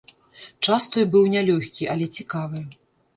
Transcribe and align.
Час 0.67 0.87
той 0.95 1.05
быў 1.15 1.27
нялёгкі, 1.33 1.83
але 1.97 2.05
цікавы. 2.21 2.63